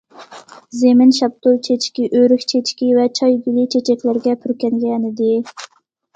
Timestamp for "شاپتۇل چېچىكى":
1.17-2.05